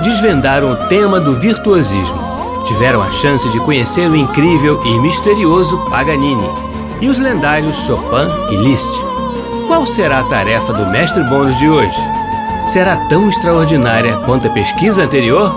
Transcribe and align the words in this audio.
desvendaram 0.00 0.72
o 0.72 0.76
tema 0.88 1.20
do 1.20 1.34
virtuosismo. 1.34 2.18
Tiveram 2.66 3.02
a 3.02 3.10
chance 3.10 3.48
de 3.50 3.58
conhecer 3.60 4.08
o 4.10 4.16
incrível 4.16 4.80
e 4.84 4.98
misterioso 5.00 5.78
Paganini 5.90 6.48
e 7.00 7.08
os 7.08 7.18
lendários 7.18 7.76
Chopin 7.86 8.28
e 8.50 8.56
Liszt. 8.56 8.90
Qual 9.66 9.86
será 9.86 10.20
a 10.20 10.24
tarefa 10.24 10.72
do 10.72 10.86
mestre 10.86 11.22
bônus 11.24 11.56
de 11.58 11.68
hoje? 11.68 11.96
Será 12.66 12.96
tão 13.08 13.28
extraordinária 13.28 14.16
quanto 14.18 14.46
a 14.46 14.50
pesquisa 14.50 15.02
anterior? 15.02 15.52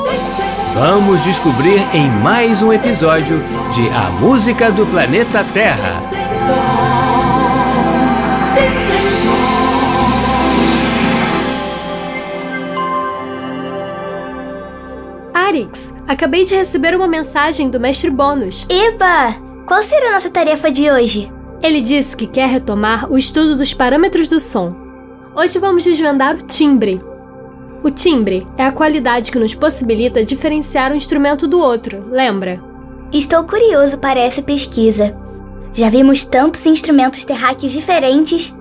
Vamos 0.73 1.23
descobrir 1.23 1.85
em 1.93 2.09
mais 2.09 2.63
um 2.63 2.73
episódio 2.73 3.43
de 3.71 3.87
A 3.89 4.09
Música 4.09 4.71
do 4.71 4.85
Planeta 4.87 5.45
Terra. 5.53 6.82
Acabei 16.07 16.45
de 16.45 16.55
receber 16.55 16.95
uma 16.95 17.07
mensagem 17.07 17.69
do 17.69 17.79
mestre 17.79 18.09
Bônus. 18.09 18.65
Eba! 18.69 19.35
Qual 19.65 19.81
será 19.81 20.09
a 20.09 20.13
nossa 20.13 20.29
tarefa 20.29 20.69
de 20.69 20.89
hoje? 20.89 21.31
Ele 21.61 21.79
disse 21.79 22.15
que 22.17 22.27
quer 22.27 22.49
retomar 22.49 23.11
o 23.11 23.17
estudo 23.17 23.55
dos 23.55 23.73
parâmetros 23.73 24.27
do 24.27 24.39
som. 24.39 24.75
Hoje 25.35 25.57
vamos 25.57 25.83
desvendar 25.83 26.35
o 26.35 26.41
timbre. 26.41 27.01
O 27.81 27.89
timbre 27.89 28.45
é 28.57 28.65
a 28.65 28.71
qualidade 28.71 29.31
que 29.31 29.39
nos 29.39 29.53
possibilita 29.53 30.23
diferenciar 30.23 30.91
um 30.91 30.95
instrumento 30.95 31.47
do 31.47 31.59
outro, 31.59 32.05
lembra? 32.09 32.61
Estou 33.11 33.43
curioso 33.43 33.97
para 33.97 34.19
essa 34.19 34.41
pesquisa. 34.41 35.15
Já 35.73 35.89
vimos 35.89 36.23
tantos 36.23 36.65
instrumentos 36.65 37.23
terráqueos 37.23 37.71
diferentes, 37.71 38.55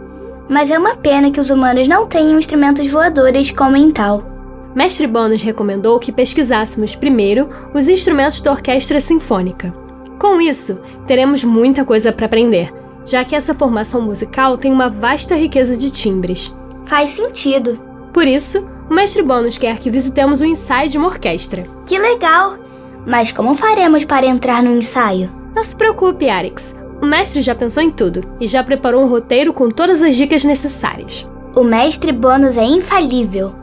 mas 0.49 0.71
é 0.71 0.79
uma 0.79 0.97
pena 0.97 1.31
que 1.31 1.41
os 1.41 1.51
humanos 1.51 1.87
não 1.89 2.07
tenham 2.07 2.39
instrumentos 2.39 2.87
voadores 2.87 3.51
como 3.51 3.77
em 3.77 3.91
tal. 3.91 4.32
Mestre 4.75 5.07
Bônus 5.07 5.43
recomendou 5.43 5.99
que 5.99 6.11
pesquisássemos 6.11 6.95
primeiro 6.95 7.49
os 7.75 7.89
instrumentos 7.89 8.41
da 8.41 8.53
orquestra 8.53 9.01
sinfônica. 9.01 9.73
Com 10.19 10.41
isso, 10.41 10.81
teremos 11.07 11.45
muita 11.45 11.85
coisa 11.85 12.13
para 12.13 12.27
aprender, 12.27 12.73
já 13.05 13.25
que 13.25 13.35
essa 13.35 13.55
formação 13.55 14.01
musical 14.01 14.57
tem 14.57 14.73
uma 14.73 14.89
vasta 14.89 15.35
riqueza 15.35 15.77
de 15.77 15.91
timbres. 15.91 16.57
Faz 16.87 17.11
sentido. 17.11 17.79
Por 18.13 18.27
isso, 18.27 18.67
o 18.91 18.95
mestre 18.95 19.23
Bônus 19.23 19.59
quer 19.59 19.79
que 19.79 19.91
visitemos 19.91 20.41
o 20.41 20.45
ensaio 20.45 20.89
de 20.89 20.97
uma 20.97 21.09
orquestra. 21.09 21.65
Que 21.87 21.99
legal! 21.99 22.59
Mas 23.07 23.33
como 23.33 23.55
faremos 23.55 24.05
para 24.05 24.27
entrar 24.27 24.63
no 24.63 24.77
ensaio? 24.77 25.31
Não 25.55 25.65
se 25.65 25.77
preocupe, 25.77 26.29
Arix. 26.29 26.75
O 27.03 27.07
mestre 27.07 27.43
já 27.43 27.55
pensou 27.55 27.83
em 27.83 27.91
tudo 27.91 28.25
e 28.41 28.47
já 28.47 28.63
preparou 28.63 29.03
um 29.03 29.09
roteiro 29.09 29.53
com 29.53 29.69
todas 29.69 30.03
as 30.03 30.15
dicas 30.15 30.45
necessárias. 30.45 31.29
O 31.55 31.65
mestre 31.65 32.13
Bônus 32.13 32.57
é 32.57 32.65
infalível. 32.65 33.62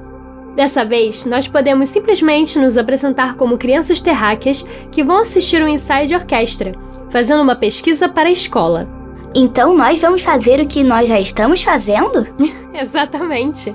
Dessa 0.56 0.84
vez, 0.84 1.26
nós 1.26 1.48
podemos 1.48 1.90
simplesmente 1.90 2.60
nos 2.60 2.78
apresentar 2.78 3.36
como 3.36 3.58
crianças 3.58 4.02
terráqueas 4.02 4.66
que 4.92 5.04
vão 5.04 5.22
assistir 5.22 5.62
um 5.64 5.68
ensaio 5.68 6.08
de 6.08 6.16
orquestra, 6.16 6.74
fazendo 7.10 7.42
uma 7.42 7.56
pesquisa 7.56 8.10
para 8.10 8.30
a 8.30 8.32
escola. 8.32 8.88
Então 9.34 9.78
nós 9.78 10.02
vamos 10.02 10.22
fazer 10.22 10.60
o 10.60 10.68
que 10.68 10.84
nós 10.84 11.08
já 11.08 11.20
estamos 11.20 11.62
fazendo? 11.62 12.28
Exatamente. 12.74 13.74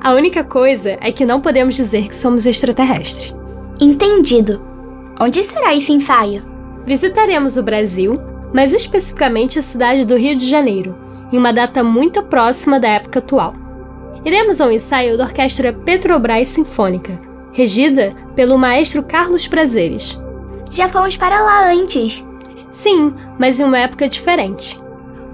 A 0.00 0.12
única 0.12 0.44
coisa 0.44 0.96
é 1.00 1.10
que 1.10 1.26
não 1.26 1.40
podemos 1.40 1.74
dizer 1.74 2.08
que 2.08 2.14
somos 2.14 2.46
extraterrestres. 2.46 3.34
Entendido. 3.80 4.62
Onde 5.18 5.42
será 5.44 5.74
esse 5.74 5.92
ensaio? 5.92 6.42
Visitaremos 6.86 7.56
o 7.56 7.62
Brasil, 7.62 8.14
mas 8.52 8.72
especificamente 8.72 9.58
a 9.58 9.62
cidade 9.62 10.04
do 10.04 10.16
Rio 10.16 10.36
de 10.36 10.48
Janeiro, 10.48 10.96
em 11.32 11.38
uma 11.38 11.52
data 11.52 11.82
muito 11.84 12.22
próxima 12.22 12.80
da 12.80 12.88
época 12.88 13.18
atual. 13.18 13.54
Iremos 14.24 14.60
ao 14.60 14.70
ensaio 14.70 15.16
da 15.16 15.24
Orquestra 15.24 15.72
Petrobras 15.72 16.48
Sinfônica, 16.48 17.18
regida 17.52 18.10
pelo 18.36 18.58
maestro 18.58 19.02
Carlos 19.02 19.48
Prazeres. 19.48 20.20
Já 20.70 20.88
fomos 20.88 21.16
para 21.16 21.40
lá 21.40 21.72
antes. 21.72 22.24
Sim, 22.70 23.14
mas 23.38 23.58
em 23.58 23.64
uma 23.64 23.78
época 23.78 24.08
diferente. 24.08 24.80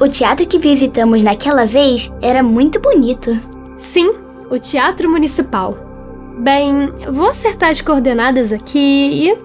O 0.00 0.08
teatro 0.08 0.46
que 0.46 0.58
visitamos 0.58 1.22
naquela 1.22 1.66
vez 1.66 2.14
era 2.22 2.42
muito 2.42 2.80
bonito. 2.80 3.38
Sim, 3.76 4.14
o 4.50 4.58
Teatro 4.58 5.10
Municipal. 5.10 5.76
Bem, 6.38 6.92
vou 7.10 7.28
acertar 7.28 7.70
as 7.70 7.80
coordenadas 7.80 8.52
aqui 8.52 8.78
e. 8.78 9.38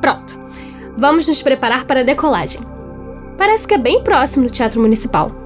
Pronto. 0.00 0.40
Vamos 0.96 1.28
nos 1.28 1.42
preparar 1.42 1.84
para 1.84 2.00
a 2.00 2.04
decolagem. 2.04 2.60
Parece 3.36 3.68
que 3.68 3.74
é 3.74 3.78
bem 3.78 4.02
próximo 4.02 4.46
do 4.46 4.52
Teatro 4.52 4.80
Municipal. 4.80 5.45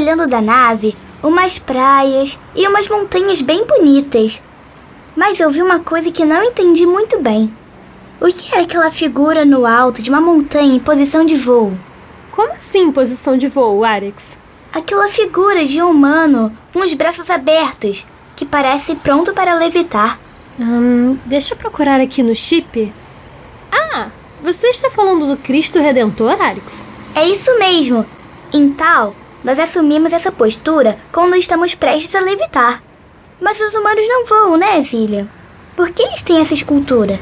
Olhando 0.00 0.26
da 0.26 0.40
nave 0.40 0.96
umas 1.22 1.58
praias 1.58 2.38
e 2.54 2.66
umas 2.66 2.88
montanhas 2.88 3.42
bem 3.42 3.64
bonitas. 3.66 4.42
Mas 5.14 5.38
eu 5.38 5.50
vi 5.50 5.62
uma 5.62 5.80
coisa 5.80 6.10
que 6.10 6.24
não 6.24 6.42
entendi 6.42 6.86
muito 6.86 7.20
bem. 7.20 7.52
O 8.20 8.26
que 8.26 8.52
era 8.52 8.62
aquela 8.62 8.90
figura 8.90 9.44
no 9.44 9.66
alto 9.66 10.02
de 10.02 10.10
uma 10.10 10.20
montanha 10.20 10.74
em 10.74 10.80
posição 10.80 11.24
de 11.24 11.36
voo? 11.36 11.72
Como 12.32 12.52
assim 12.52 12.90
posição 12.90 13.36
de 13.36 13.48
voo, 13.48 13.84
Arix? 13.84 14.38
Aquela 14.72 15.08
figura 15.08 15.64
de 15.64 15.82
um 15.82 15.90
humano 15.90 16.56
com 16.72 16.80
os 16.80 16.92
braços 16.94 17.28
abertos, 17.28 18.06
que 18.36 18.46
parece 18.46 18.94
pronto 18.94 19.34
para 19.34 19.54
levitar. 19.54 20.18
Hum, 20.58 21.18
deixa 21.26 21.54
eu 21.54 21.58
procurar 21.58 22.00
aqui 22.00 22.22
no 22.22 22.36
chip. 22.36 22.92
Ah, 23.72 24.08
você 24.42 24.68
está 24.68 24.90
falando 24.90 25.26
do 25.26 25.36
Cristo 25.36 25.80
Redentor, 25.80 26.40
Arix? 26.40 26.84
É 27.14 27.26
isso 27.26 27.58
mesmo. 27.58 28.06
Em 28.52 28.70
tal, 28.70 29.14
nós 29.42 29.58
assumimos 29.58 30.12
essa 30.12 30.30
postura 30.30 30.98
quando 31.12 31.36
estamos 31.36 31.74
prestes 31.74 32.14
a 32.14 32.20
levitar. 32.20 32.82
Mas 33.40 33.60
os 33.60 33.74
humanos 33.74 34.06
não 34.06 34.26
voam, 34.26 34.56
né, 34.56 34.80
Zillian? 34.82 35.26
Por 35.74 35.90
que 35.90 36.02
eles 36.02 36.22
têm 36.22 36.40
essa 36.40 36.54
escultura? 36.54 37.18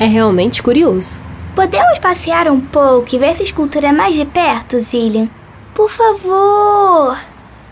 É 0.00 0.06
realmente 0.06 0.62
curioso. 0.62 1.20
Podemos 1.54 1.98
passear 1.98 2.48
um 2.48 2.60
pouco 2.60 3.14
e 3.14 3.18
ver 3.18 3.26
essa 3.26 3.42
escultura 3.42 3.92
mais 3.92 4.14
de 4.14 4.24
perto, 4.24 4.78
Zillian? 4.78 5.28
Por 5.74 5.90
favor! 5.90 7.18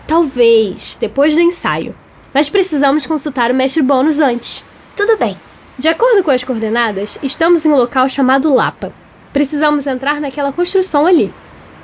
Talvez, 0.05 0.97
depois 0.99 1.33
do 1.35 1.41
ensaio. 1.41 1.95
Mas 2.33 2.49
precisamos 2.49 3.07
consultar 3.07 3.49
o 3.49 3.55
mestre 3.55 3.81
bônus 3.81 4.19
antes. 4.19 4.63
Tudo 4.95 5.17
bem. 5.17 5.37
De 5.77 5.87
acordo 5.87 6.23
com 6.23 6.31
as 6.31 6.43
coordenadas, 6.43 7.17
estamos 7.21 7.65
em 7.65 7.69
um 7.69 7.75
local 7.75 8.07
chamado 8.09 8.53
Lapa. 8.53 8.91
Precisamos 9.33 9.85
entrar 9.85 10.19
naquela 10.21 10.51
construção 10.51 11.05
ali. 11.05 11.33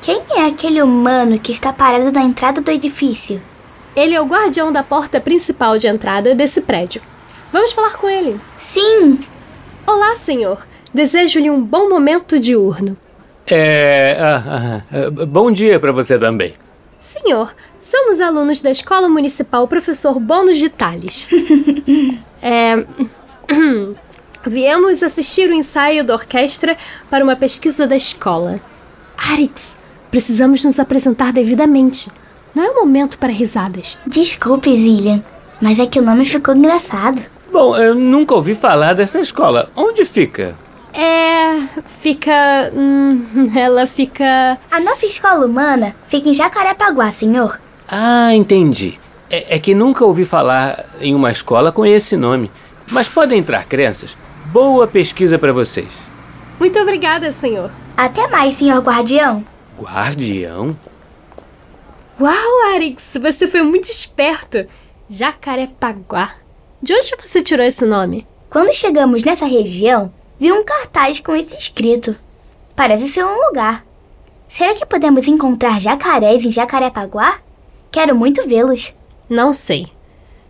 Quem 0.03 0.21
é 0.31 0.45
aquele 0.45 0.81
humano 0.81 1.39
que 1.39 1.53
está 1.53 1.71
parado 1.71 2.11
na 2.11 2.21
entrada 2.23 2.59
do 2.59 2.69
edifício? 2.69 3.41
Ele 3.95 4.13
é 4.13 4.19
o 4.19 4.25
guardião 4.25 4.69
da 4.69 4.83
porta 4.83 5.21
principal 5.21 5.77
de 5.77 5.87
entrada 5.87 6.35
desse 6.35 6.59
prédio. 6.59 7.01
Vamos 7.53 7.71
falar 7.71 7.93
com 7.93 8.09
ele. 8.09 8.37
Sim! 8.57 9.17
Olá, 9.87 10.13
senhor. 10.17 10.67
Desejo-lhe 10.93 11.49
um 11.49 11.63
bom 11.63 11.87
momento 11.87 12.37
diurno. 12.37 12.97
É. 13.47 14.17
ah, 14.19 14.43
ah, 14.45 14.81
ah, 14.91 15.25
bom 15.25 15.49
dia 15.49 15.79
para 15.79 15.93
você 15.93 16.19
também. 16.19 16.51
Senhor, 16.99 17.55
somos 17.79 18.19
alunos 18.19 18.59
da 18.59 18.71
Escola 18.71 19.07
Municipal 19.07 19.65
Professor 19.69 20.19
Bônus 20.19 20.57
de 20.57 20.67
Tales. 20.67 21.29
é. 22.43 22.85
Viemos 24.45 25.01
assistir 25.01 25.49
o 25.49 25.53
ensaio 25.53 26.03
da 26.03 26.13
orquestra 26.13 26.75
para 27.09 27.23
uma 27.23 27.37
pesquisa 27.37 27.87
da 27.87 27.95
escola. 27.95 28.59
Arix, 29.17 29.77
precisamos 30.13 30.63
nos 30.63 30.77
apresentar 30.77 31.33
devidamente. 31.33 32.07
Não 32.53 32.63
é 32.63 32.69
o 32.69 32.75
momento 32.75 33.17
para 33.17 33.33
risadas. 33.33 33.97
Desculpe, 34.05 34.75
Zillian, 34.75 35.23
mas 35.59 35.79
é 35.79 35.87
que 35.87 35.97
o 35.97 36.03
nome 36.03 36.23
ficou 36.23 36.55
engraçado. 36.55 37.19
Bom, 37.51 37.75
eu 37.75 37.95
nunca 37.95 38.35
ouvi 38.35 38.53
falar 38.53 38.93
dessa 38.93 39.19
escola. 39.19 39.71
Onde 39.75 40.05
fica? 40.05 40.55
É. 40.93 41.59
Fica. 41.87 42.71
Hum, 42.75 43.25
ela 43.57 43.87
fica. 43.87 44.59
A 44.69 44.79
nossa 44.81 45.07
escola 45.07 45.47
humana 45.47 45.95
fica 46.03 46.29
em 46.29 46.33
Jacarepaguá, 46.33 47.09
senhor. 47.09 47.59
Ah, 47.89 48.31
entendi. 48.35 48.99
É, 49.31 49.55
é 49.55 49.59
que 49.59 49.73
nunca 49.73 50.05
ouvi 50.05 50.25
falar 50.25 50.85
em 51.01 51.15
uma 51.15 51.31
escola 51.31 51.71
com 51.71 51.83
esse 51.83 52.15
nome. 52.15 52.51
Mas 52.91 53.09
podem 53.09 53.39
entrar, 53.39 53.65
crianças. 53.65 54.15
Boa 54.51 54.85
pesquisa 54.85 55.39
para 55.39 55.51
vocês. 55.51 55.91
Muito 56.59 56.77
obrigada, 56.77 57.31
senhor. 57.31 57.71
Até 57.97 58.27
mais, 58.27 58.53
senhor 58.53 58.79
guardião. 58.79 59.43
Guardião? 59.83 60.77
Uau, 62.19 62.73
Arix, 62.73 63.17
você 63.21 63.47
foi 63.47 63.61
muito 63.63 63.85
esperto. 63.85 64.65
Jacarepaguá. 65.09 66.35
De 66.81 66.93
onde 66.93 67.15
você 67.21 67.41
tirou 67.41 67.65
esse 67.65 67.85
nome? 67.85 68.25
Quando 68.49 68.73
chegamos 68.73 69.23
nessa 69.23 69.45
região, 69.45 70.13
vi 70.39 70.51
um 70.51 70.63
cartaz 70.63 71.19
com 71.19 71.35
esse 71.35 71.57
escrito. 71.57 72.15
Parece 72.75 73.09
ser 73.09 73.25
um 73.25 73.47
lugar. 73.47 73.85
Será 74.47 74.73
que 74.73 74.85
podemos 74.85 75.27
encontrar 75.27 75.81
jacarés 75.81 76.45
em 76.45 76.51
Jacarepaguá? 76.51 77.39
Quero 77.91 78.15
muito 78.15 78.47
vê-los. 78.47 78.93
Não 79.29 79.51
sei. 79.51 79.87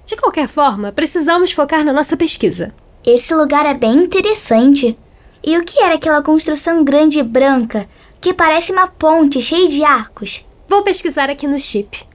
De 0.06 0.16
qualquer 0.16 0.48
forma, 0.48 0.92
precisamos 0.92 1.52
focar 1.52 1.84
na 1.84 1.94
nossa 1.94 2.16
pesquisa. 2.16 2.74
Esse 3.06 3.34
lugar 3.34 3.66
é 3.66 3.74
bem 3.74 3.96
interessante. 3.96 4.98
E 5.44 5.58
o 5.58 5.64
que 5.64 5.80
era 5.80 5.96
aquela 5.96 6.22
construção 6.22 6.84
grande 6.84 7.20
e 7.20 7.24
branca 7.24 7.88
que 8.24 8.34
parece 8.34 8.72
uma 8.72 8.88
ponte 8.88 9.42
cheia 9.42 9.68
de 9.68 9.84
arcos? 9.84 10.46
Vou 10.66 10.82
pesquisar 10.82 11.30
aqui 11.30 11.46
no 11.46 11.60
chip. 11.60 12.08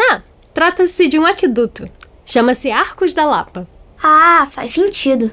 Ah, 0.00 0.22
trata-se 0.54 1.08
de 1.08 1.18
um 1.18 1.26
aqueduto. 1.26 1.90
Chama-se 2.24 2.70
Arcos 2.70 3.12
da 3.12 3.26
Lapa. 3.26 3.66
Ah, 4.00 4.46
faz 4.48 4.70
sentido. 4.70 5.32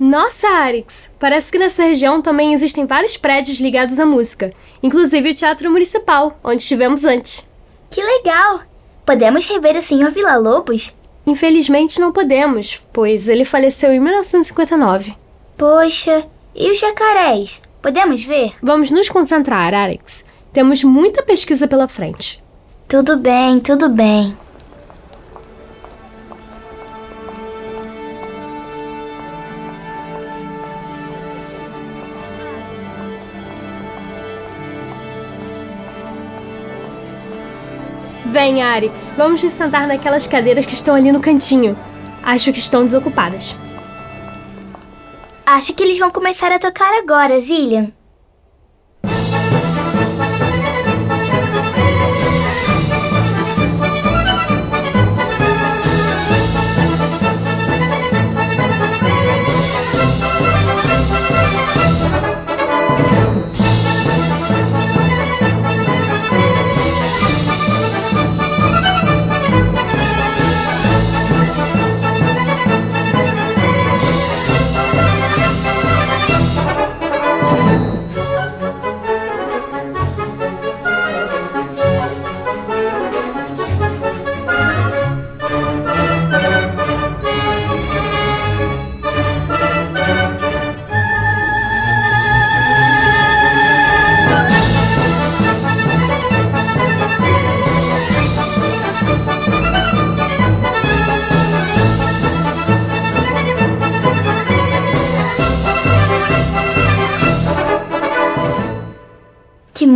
Nossa, 0.00 0.48
Arix! 0.48 1.10
Parece 1.20 1.52
que 1.52 1.58
nessa 1.58 1.82
região 1.82 2.22
também 2.22 2.54
existem 2.54 2.86
vários 2.86 3.18
prédios 3.18 3.60
ligados 3.60 3.98
à 3.98 4.06
música, 4.06 4.54
inclusive 4.82 5.30
o 5.30 5.34
Teatro 5.34 5.70
Municipal, 5.70 6.40
onde 6.42 6.62
estivemos 6.62 7.04
antes. 7.04 7.46
Que 7.90 8.02
legal! 8.02 8.62
Podemos 9.04 9.44
rever 9.44 9.76
o 9.76 9.82
Sr. 9.82 10.10
Vila 10.10 10.36
Lobos? 10.36 10.96
Infelizmente 11.26 12.00
não 12.00 12.10
podemos, 12.10 12.82
pois 12.90 13.28
ele 13.28 13.44
faleceu 13.44 13.92
em 13.92 14.00
1959. 14.00 15.14
Poxa, 15.58 16.26
e 16.54 16.70
os 16.70 16.80
jacarés? 16.80 17.60
Podemos 17.82 18.22
ver? 18.22 18.52
Vamos 18.62 18.92
nos 18.92 19.08
concentrar, 19.08 19.74
Arix. 19.74 20.24
Temos 20.52 20.84
muita 20.84 21.20
pesquisa 21.20 21.66
pela 21.66 21.88
frente. 21.88 22.40
Tudo 22.86 23.16
bem, 23.16 23.58
tudo 23.58 23.88
bem. 23.88 24.36
Vem, 38.26 38.62
Arix, 38.62 39.12
vamos 39.16 39.42
nos 39.42 39.52
sentar 39.52 39.88
naquelas 39.88 40.26
cadeiras 40.28 40.66
que 40.66 40.74
estão 40.74 40.94
ali 40.94 41.10
no 41.10 41.20
cantinho. 41.20 41.76
Acho 42.22 42.52
que 42.52 42.60
estão 42.60 42.84
desocupadas. 42.84 43.56
Acho 45.44 45.74
que 45.74 45.82
eles 45.82 45.98
vão 45.98 46.10
começar 46.10 46.52
a 46.52 46.58
tocar 46.58 46.92
agora, 46.98 47.38
Zillian. 47.40 47.92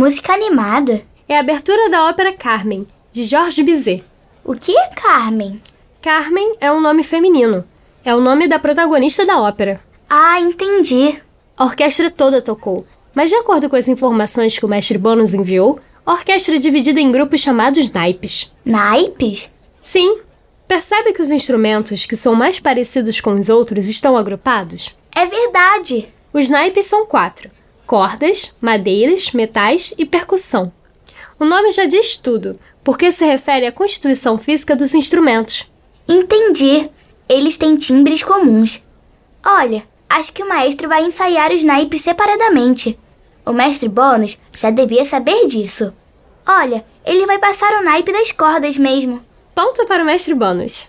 Música 0.07 0.31
animada! 0.31 1.01
É 1.27 1.35
a 1.35 1.41
abertura 1.41 1.89
da 1.89 2.05
ópera 2.05 2.31
Carmen, 2.31 2.87
de 3.11 3.23
Georges 3.23 3.65
Bizet. 3.65 4.05
O 4.41 4.55
que 4.55 4.71
é 4.71 4.87
Carmen? 4.91 5.61
Carmen 6.01 6.55
é 6.61 6.71
um 6.71 6.79
nome 6.79 7.03
feminino. 7.03 7.65
É 8.05 8.15
o 8.15 8.21
nome 8.21 8.47
da 8.47 8.57
protagonista 8.57 9.25
da 9.25 9.37
ópera. 9.37 9.81
Ah, 10.09 10.39
entendi. 10.39 11.21
A 11.57 11.65
orquestra 11.65 12.09
toda 12.09 12.41
tocou, 12.41 12.87
mas 13.13 13.29
de 13.29 13.35
acordo 13.35 13.69
com 13.69 13.75
as 13.75 13.89
informações 13.89 14.57
que 14.57 14.65
o 14.65 14.69
mestre 14.69 14.97
Bônus 14.97 15.33
enviou, 15.33 15.77
a 16.05 16.13
orquestra 16.13 16.55
é 16.55 16.59
dividida 16.59 17.01
em 17.01 17.11
grupos 17.11 17.41
chamados 17.41 17.91
naipes. 17.91 18.55
Naipes? 18.63 19.49
Sim. 19.77 20.19
Percebe 20.69 21.11
que 21.11 21.21
os 21.21 21.31
instrumentos 21.31 22.05
que 22.05 22.15
são 22.15 22.33
mais 22.33 22.61
parecidos 22.61 23.19
com 23.19 23.33
os 23.33 23.49
outros 23.49 23.89
estão 23.89 24.15
agrupados? 24.15 24.95
É 25.13 25.25
verdade. 25.25 26.07
Os 26.31 26.47
naipes 26.47 26.85
são 26.85 27.05
quatro: 27.05 27.51
cordas, 27.87 28.51
madeiras, 28.61 29.31
metais 29.31 29.93
e 29.97 30.05
percussão. 30.05 30.71
O 31.39 31.45
nome 31.45 31.71
já 31.71 31.85
diz 31.85 32.17
tudo, 32.17 32.59
porque 32.83 33.11
se 33.11 33.25
refere 33.25 33.65
à 33.65 33.71
constituição 33.71 34.37
física 34.37 34.75
dos 34.75 34.93
instrumentos. 34.93 35.71
Entendi. 36.07 36.89
Eles 37.27 37.57
têm 37.57 37.75
timbres 37.75 38.21
comuns. 38.21 38.83
Olha, 39.45 39.83
acho 40.09 40.31
que 40.33 40.43
o 40.43 40.47
maestro 40.47 40.87
vai 40.87 41.03
ensaiar 41.05 41.51
os 41.51 41.63
naipes 41.63 42.01
separadamente. 42.01 42.99
O 43.45 43.53
mestre 43.53 43.87
Bônus 43.87 44.37
já 44.55 44.69
devia 44.69 45.05
saber 45.05 45.47
disso. 45.47 45.93
Olha, 46.45 46.85
ele 47.05 47.25
vai 47.25 47.39
passar 47.39 47.79
o 47.79 47.83
naipe 47.83 48.11
das 48.11 48.31
cordas 48.31 48.77
mesmo. 48.77 49.21
Ponto 49.55 49.85
para 49.85 50.03
o 50.03 50.05
mestre 50.05 50.33
Bônus. 50.33 50.87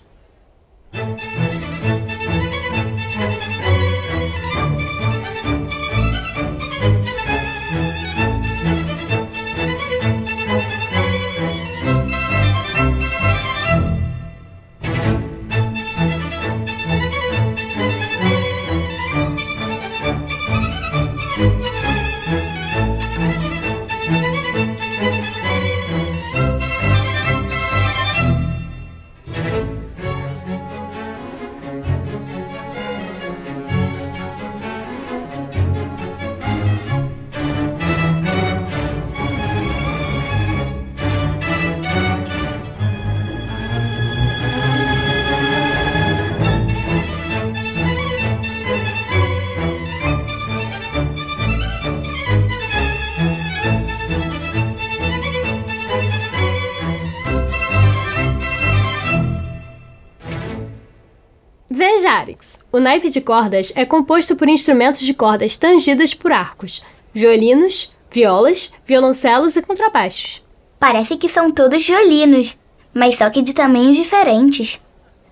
Alex, 62.05 62.59
o 62.73 62.79
naipe 62.79 63.11
de 63.11 63.21
cordas 63.21 63.73
é 63.75 63.85
composto 63.85 64.37
por 64.37 64.49
instrumentos 64.49 65.01
de 65.01 65.15
cordas 65.15 65.57
tangidas 65.57 66.15
por 66.15 66.33
arcos, 66.33 66.83
violinos, 67.13 67.95
violas, 68.11 68.73
violoncelos 68.87 69.57
e 69.57 69.63
contrabaixos. 69.63 70.45
Parece 70.79 71.17
que 71.17 71.29
são 71.29 71.51
todos 71.51 71.87
violinos, 71.87 72.59
mas 72.95 73.17
só 73.17 73.29
que 73.31 73.43
de 73.43 73.53
tamanhos 73.53 73.97
diferentes. 73.97 74.83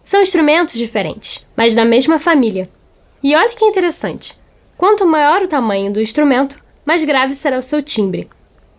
São 0.03 0.23
instrumentos 0.23 0.75
diferentes, 0.75 1.47
mas 1.57 1.75
da 1.75 1.85
mesma 1.85 2.19
família. 2.19 2.71
E 3.23 3.35
olha 3.35 3.55
que 3.55 3.65
interessante: 3.65 4.35
quanto 4.77 5.07
maior 5.07 5.43
o 5.43 5.49
tamanho 5.49 5.93
do 5.93 6.01
instrumento, 6.01 6.63
mais 6.85 7.05
grave 7.05 7.35
será 7.35 7.59
o 7.59 7.63
seu 7.63 7.83
timbre. 7.83 8.29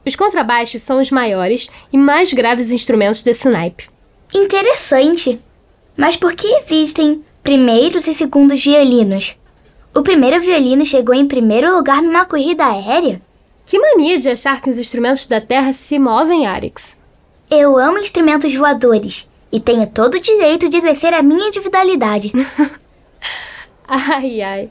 Os 0.06 0.16
contrabaixos 0.16 0.82
são 0.82 1.02
os 1.02 1.12
maiores 1.12 1.70
e 1.92 1.98
mais 1.98 2.32
graves 2.32 2.72
instrumentos 2.72 3.24
desse 3.24 3.50
naipe. 3.50 3.90
Interessante! 4.34 5.42
Mas 5.98 6.16
por 6.16 6.34
que 6.34 6.48
existem 6.48 7.26
primeiros 7.48 8.06
e 8.08 8.14
segundos 8.14 8.62
violinos? 8.62 9.38
O 9.96 10.02
primeiro 10.02 10.38
violino 10.42 10.84
chegou 10.84 11.16
em 11.16 11.26
primeiro 11.26 11.74
lugar 11.74 12.02
numa 12.02 12.26
corrida 12.26 12.66
aérea? 12.66 13.22
Que 13.66 13.80
mania 13.80 14.20
de 14.20 14.28
achar 14.28 14.62
que 14.62 14.70
os 14.70 14.78
instrumentos 14.78 15.26
da 15.28 15.40
Terra 15.40 15.72
se 15.72 15.98
movem, 15.98 16.46
Arix. 16.46 16.98
Eu 17.50 17.78
amo 17.78 18.00
instrumentos 18.00 18.54
voadores 18.54 19.32
e 19.50 19.62
tenho 19.62 19.88
todo 19.88 20.16
o 20.16 20.20
direito 20.20 20.68
de 20.68 20.76
exercer 20.76 21.14
a 21.14 21.24
minha 21.24 21.48
individualidade. 21.48 22.34
ai, 23.88 24.42
ai. 24.42 24.70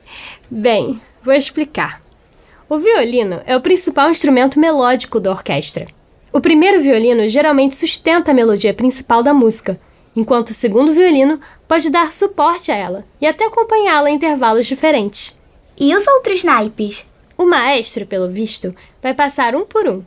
Bem, 0.50 1.00
vou 1.22 1.32
explicar. 1.32 2.02
O 2.68 2.78
violino 2.78 3.40
é 3.46 3.56
o 3.56 3.62
principal 3.62 4.10
instrumento 4.10 4.60
melódico 4.60 5.18
da 5.18 5.30
orquestra. 5.30 5.86
O 6.30 6.42
primeiro 6.42 6.82
violino 6.82 7.26
geralmente 7.26 7.74
sustenta 7.74 8.32
a 8.32 8.34
melodia 8.34 8.74
principal 8.74 9.22
da 9.22 9.32
música, 9.32 9.80
enquanto 10.14 10.50
o 10.50 10.54
segundo 10.54 10.92
violino 10.92 11.40
pode 11.68 11.90
dar 11.90 12.12
suporte 12.12 12.70
a 12.70 12.76
ela 12.76 13.04
e 13.20 13.26
até 13.26 13.46
acompanhá-la 13.46 14.10
em 14.10 14.14
intervalos 14.14 14.66
diferentes. 14.66 15.38
E 15.78 15.94
os 15.94 16.06
outros 16.06 16.42
naipes? 16.42 17.04
O 17.36 17.44
maestro, 17.44 18.06
pelo 18.06 18.30
visto, 18.30 18.74
vai 19.02 19.12
passar 19.12 19.54
um 19.54 19.64
por 19.64 19.86
um. 19.86 20.02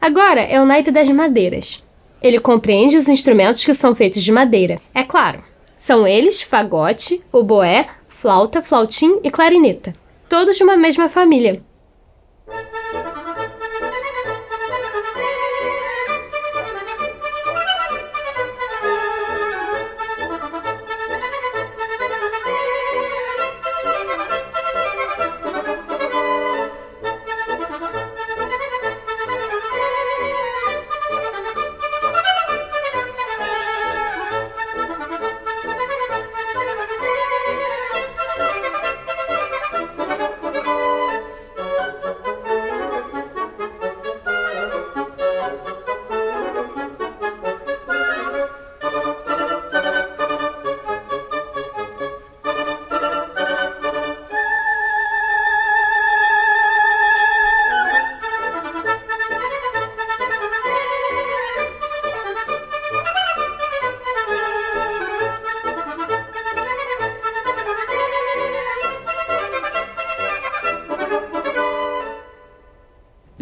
Agora 0.00 0.40
é 0.40 0.60
o 0.60 0.64
naipe 0.64 0.90
das 0.90 1.08
madeiras. 1.08 1.84
Ele 2.22 2.40
compreende 2.40 2.96
os 2.96 3.08
instrumentos 3.08 3.64
que 3.64 3.74
são 3.74 3.94
feitos 3.94 4.22
de 4.22 4.32
madeira, 4.32 4.80
é 4.94 5.02
claro. 5.02 5.42
São 5.78 6.06
eles 6.06 6.40
fagote, 6.40 7.22
oboé, 7.30 7.88
flauta, 8.08 8.62
flautim 8.62 9.20
e 9.22 9.30
clarineta, 9.30 9.92
todos 10.28 10.56
de 10.56 10.64
uma 10.64 10.76
mesma 10.76 11.10
família. 11.10 11.62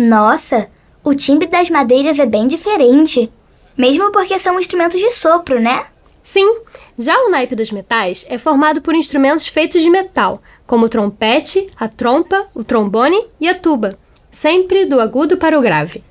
Nossa, 0.03 0.69
o 1.05 1.15
timbre 1.15 1.47
das 1.47 1.71
madeiras 1.71 2.19
é 2.19 2.27
bem 2.27 2.49
diferente. 2.49 3.33
Mesmo 3.79 4.11
porque 4.11 4.37
são 4.37 4.59
instrumentos 4.59 4.99
de 4.99 5.13
sopro, 5.13 5.61
né? 5.61 5.87
Sim, 6.21 6.57
já 6.99 7.17
o 7.21 7.31
naipe 7.31 7.55
dos 7.55 7.71
metais 7.71 8.27
é 8.29 8.37
formado 8.37 8.83
por 8.83 8.97
instrumentos 8.97 9.47
feitos 9.47 9.81
de 9.81 9.89
metal, 9.89 10.43
como 10.67 10.87
o 10.87 10.89
trompete, 10.89 11.69
a 11.79 11.87
trompa, 11.87 12.49
o 12.53 12.65
trombone 12.65 13.29
e 13.41 13.49
a 13.49 13.55
tuba, 13.55 13.97
sempre 14.33 14.87
do 14.87 15.01
agudo 15.01 15.37
para 15.37 15.57
o 15.57 15.63
grave. 15.63 16.03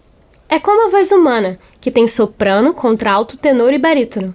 É 0.47 0.57
como 0.57 0.87
a 0.87 0.89
voz 0.89 1.11
humana, 1.11 1.59
que 1.81 1.91
tem 1.91 2.07
soprano, 2.07 2.73
contralto, 2.73 3.37
tenor 3.37 3.73
e 3.73 3.77
barítono. 3.77 4.33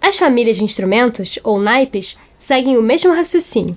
As 0.00 0.16
famílias 0.16 0.56
de 0.56 0.64
instrumentos, 0.64 1.38
ou 1.44 1.58
naipes, 1.58 2.16
seguem 2.38 2.78
o 2.78 2.82
mesmo 2.82 3.12
raciocínio. 3.12 3.76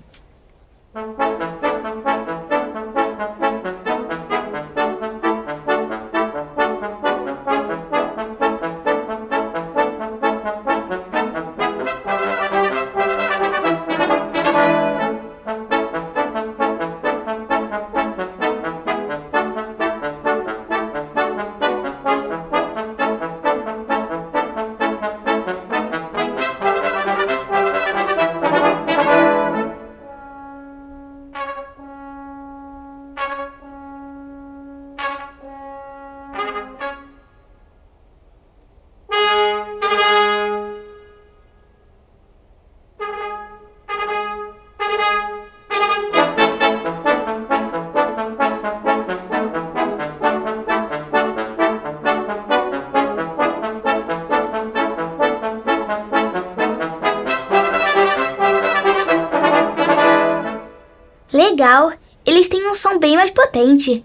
Legal, 61.59 61.91
eles 62.25 62.47
têm 62.47 62.71
um 62.71 62.73
som 62.73 62.97
bem 62.97 63.17
mais 63.17 63.31
potente. 63.31 64.01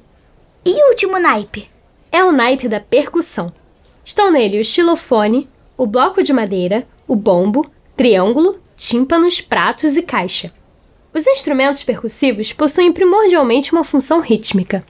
E 0.66 0.70
o 0.72 0.88
último 0.88 1.20
naipe? 1.20 1.70
É 2.10 2.24
o 2.24 2.32
naipe 2.32 2.66
da 2.66 2.80
percussão. 2.80 3.52
Estão 4.04 4.28
nele 4.28 4.60
o 4.60 4.64
xilofone, 4.64 5.48
o 5.76 5.86
bloco 5.86 6.20
de 6.20 6.32
madeira, 6.32 6.84
o 7.06 7.14
bombo, 7.14 7.64
triângulo, 7.96 8.58
tímpanos, 8.76 9.40
pratos 9.40 9.96
e 9.96 10.02
caixa. 10.02 10.52
Os 11.14 11.28
instrumentos 11.28 11.84
percussivos 11.84 12.52
possuem 12.52 12.92
primordialmente 12.92 13.72
uma 13.72 13.84
função 13.84 14.18
rítmica. 14.18 14.84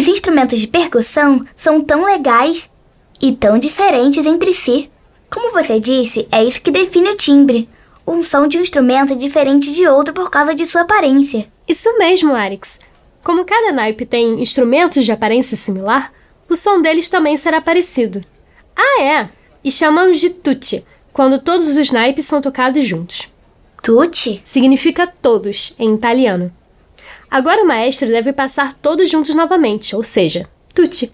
Os 0.00 0.08
instrumentos 0.08 0.58
de 0.58 0.66
percussão 0.66 1.44
são 1.54 1.78
tão 1.82 2.06
legais 2.06 2.72
e 3.20 3.32
tão 3.32 3.58
diferentes 3.58 4.24
entre 4.24 4.54
si. 4.54 4.90
Como 5.30 5.52
você 5.52 5.78
disse, 5.78 6.26
é 6.32 6.42
isso 6.42 6.62
que 6.62 6.70
define 6.70 7.10
o 7.10 7.16
timbre. 7.18 7.68
Um 8.06 8.22
som 8.22 8.48
de 8.48 8.56
um 8.56 8.62
instrumento 8.62 9.12
é 9.12 9.14
diferente 9.14 9.70
de 9.70 9.86
outro 9.86 10.14
por 10.14 10.30
causa 10.30 10.54
de 10.54 10.64
sua 10.64 10.80
aparência. 10.80 11.46
Isso 11.68 11.98
mesmo, 11.98 12.32
Arix. 12.32 12.80
Como 13.22 13.44
cada 13.44 13.72
naipe 13.72 14.06
tem 14.06 14.40
instrumentos 14.40 15.04
de 15.04 15.12
aparência 15.12 15.54
similar, 15.54 16.10
o 16.48 16.56
som 16.56 16.80
deles 16.80 17.10
também 17.10 17.36
será 17.36 17.60
parecido. 17.60 18.24
Ah, 18.74 19.02
é! 19.02 19.28
E 19.62 19.70
chamamos 19.70 20.18
de 20.18 20.30
tutti, 20.30 20.82
quando 21.12 21.42
todos 21.42 21.76
os 21.76 21.90
naipes 21.90 22.24
são 22.24 22.40
tocados 22.40 22.82
juntos. 22.86 23.28
Tutti? 23.82 24.40
Significa 24.46 25.06
todos, 25.06 25.74
em 25.78 25.94
italiano. 25.94 26.50
Agora 27.30 27.62
o 27.62 27.66
maestro 27.66 28.08
deve 28.08 28.32
passar 28.32 28.72
todos 28.74 29.08
juntos 29.08 29.34
novamente, 29.34 29.94
ou 29.94 30.02
seja, 30.02 30.48
tutti. 30.74 31.12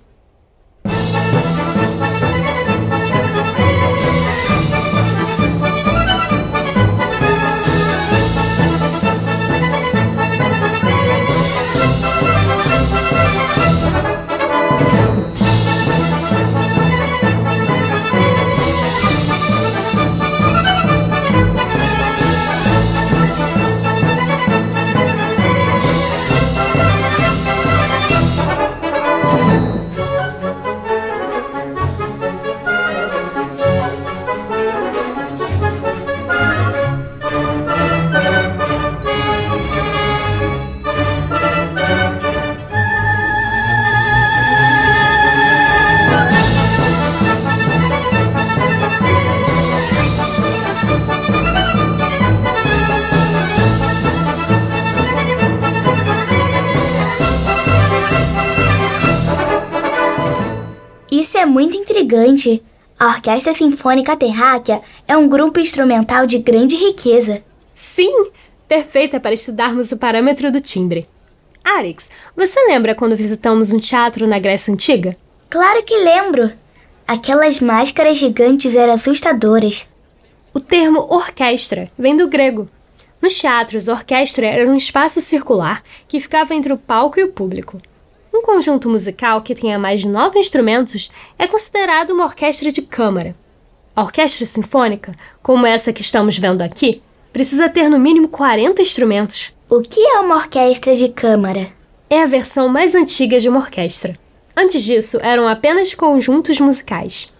Intrigante. 62.16 62.62
A 62.98 63.08
Orquestra 63.08 63.52
Sinfônica 63.52 64.16
Terráquea 64.16 64.80
é 65.06 65.16
um 65.16 65.28
grupo 65.28 65.60
instrumental 65.60 66.26
de 66.26 66.38
grande 66.38 66.76
riqueza. 66.76 67.42
Sim, 67.74 68.28
perfeita 68.66 69.20
para 69.20 69.34
estudarmos 69.34 69.92
o 69.92 69.98
parâmetro 69.98 70.50
do 70.50 70.60
timbre. 70.60 71.06
Arix, 71.62 72.08
você 72.34 72.58
lembra 72.66 72.94
quando 72.94 73.16
visitamos 73.16 73.70
um 73.70 73.78
teatro 73.78 74.26
na 74.26 74.38
Grécia 74.38 74.72
Antiga? 74.72 75.16
Claro 75.50 75.84
que 75.84 75.94
lembro. 75.94 76.50
Aquelas 77.06 77.60
máscaras 77.60 78.16
gigantes 78.16 78.74
eram 78.74 78.94
assustadoras. 78.94 79.86
O 80.54 80.60
termo 80.60 81.06
orquestra 81.10 81.90
vem 81.98 82.16
do 82.16 82.28
grego. 82.28 82.66
Nos 83.20 83.34
teatros, 83.38 83.88
a 83.88 83.92
orquestra 83.92 84.46
era 84.46 84.70
um 84.70 84.76
espaço 84.76 85.20
circular 85.20 85.82
que 86.08 86.20
ficava 86.20 86.54
entre 86.54 86.72
o 86.72 86.78
palco 86.78 87.20
e 87.20 87.24
o 87.24 87.32
público. 87.32 87.78
Um 88.36 88.42
conjunto 88.42 88.90
musical 88.90 89.40
que 89.40 89.54
tenha 89.54 89.78
mais 89.78 90.00
de 90.00 90.08
nove 90.08 90.38
instrumentos 90.38 91.10
é 91.38 91.46
considerado 91.46 92.10
uma 92.10 92.24
orquestra 92.24 92.70
de 92.70 92.82
câmara. 92.82 93.34
A 93.94 94.02
orquestra 94.02 94.44
sinfônica, 94.44 95.14
como 95.42 95.64
essa 95.64 95.90
que 95.90 96.02
estamos 96.02 96.38
vendo 96.38 96.60
aqui, 96.60 97.00
precisa 97.32 97.66
ter 97.66 97.88
no 97.88 97.98
mínimo 97.98 98.28
40 98.28 98.82
instrumentos. 98.82 99.54
O 99.70 99.80
que 99.80 100.00
é 100.00 100.20
uma 100.20 100.36
orquestra 100.36 100.94
de 100.94 101.08
câmara? 101.08 101.68
É 102.10 102.22
a 102.22 102.26
versão 102.26 102.68
mais 102.68 102.94
antiga 102.94 103.40
de 103.40 103.48
uma 103.48 103.60
orquestra. 103.60 104.18
Antes 104.54 104.84
disso, 104.84 105.18
eram 105.22 105.48
apenas 105.48 105.94
conjuntos 105.94 106.60
musicais. 106.60 107.32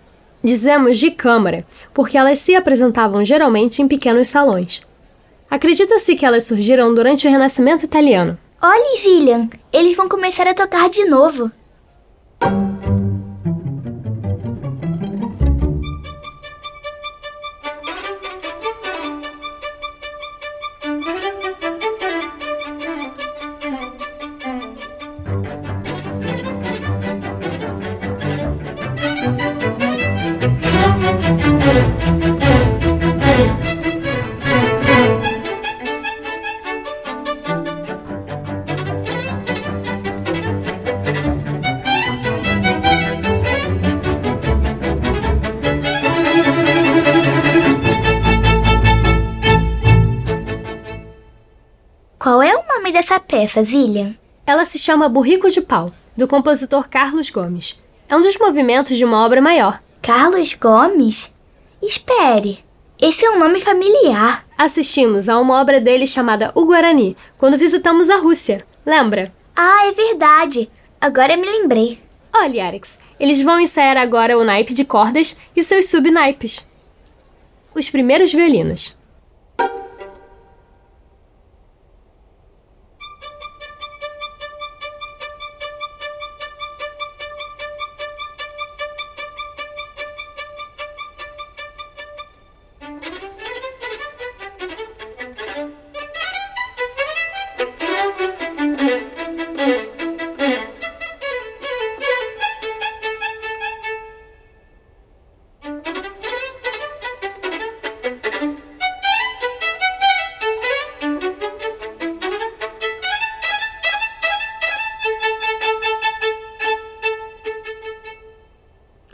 Dizemos 0.43 0.97
de 0.97 1.11
câmara 1.11 1.67
porque 1.93 2.17
elas 2.17 2.39
se 2.39 2.55
apresentavam 2.55 3.23
geralmente 3.23 3.83
em 3.83 3.87
pequenos 3.87 4.29
salões. 4.29 4.81
Acredita-se 5.51 6.17
que 6.17 6.25
elas 6.25 6.45
surgiram 6.45 6.95
durante 6.95 7.27
o 7.27 7.31
Renascimento 7.31 7.85
italiano. 7.85 8.39
Olhe, 8.63 8.99
Zillian, 8.99 9.51
eles 9.73 9.95
vão 9.95 10.09
começar 10.09 10.49
a 10.49 10.55
tocar 10.55 10.89
de 10.89 11.05
novo. 11.05 11.51
Peça, 53.47 53.63
Zillian? 53.63 54.17
Ela 54.45 54.65
se 54.65 54.77
chama 54.77 55.09
Burrico 55.09 55.49
de 55.49 55.61
Pau, 55.61 55.93
do 56.17 56.27
compositor 56.27 56.89
Carlos 56.89 57.31
Gomes. 57.31 57.81
É 58.09 58.17
um 58.17 58.21
dos 58.21 58.37
movimentos 58.37 58.97
de 58.97 59.05
uma 59.05 59.25
obra 59.25 59.41
maior. 59.41 59.81
Carlos 60.03 60.53
Gomes? 60.55 61.33
Espere, 61.81 62.59
esse 63.01 63.25
é 63.25 63.31
um 63.31 63.39
nome 63.39 63.61
familiar. 63.61 64.45
Assistimos 64.59 65.29
a 65.29 65.39
uma 65.39 65.61
obra 65.61 65.81
dele 65.81 66.09
chamada 66.09 66.51
O 66.57 66.65
Guarani, 66.65 67.17
quando 67.39 67.57
visitamos 67.57 68.11
a 68.11 68.17
Rússia. 68.17 68.67
Lembra? 68.85 69.33
Ah, 69.55 69.87
é 69.87 69.93
verdade. 69.93 70.69
Agora 71.01 71.37
me 71.37 71.47
lembrei. 71.47 72.01
Olha, 72.35 72.67
Arix, 72.67 72.99
eles 73.21 73.41
vão 73.43 73.61
ensaiar 73.61 73.97
agora 73.97 74.37
o 74.37 74.45
naipe 74.45 74.75
de 74.75 74.85
cordas 74.85 75.37
e 75.55 75.63
seus 75.63 75.89
subnaipes. 75.89 76.67
Os 77.73 77.89
primeiros 77.89 78.33
violinos. 78.33 78.96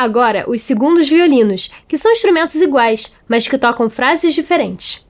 Agora, 0.02 0.50
os 0.50 0.60
segundos 0.62 1.08
violinos, 1.08 1.70
que 1.86 1.96
são 1.96 2.10
instrumentos 2.10 2.56
iguais, 2.56 3.14
mas 3.28 3.46
que 3.46 3.56
tocam 3.56 3.88
frases 3.88 4.34
diferentes. 4.34 5.01